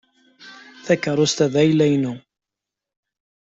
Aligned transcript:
Takeṛṛust-a 0.85 1.45
d 1.53 1.55
ayla-inu. 1.61 2.13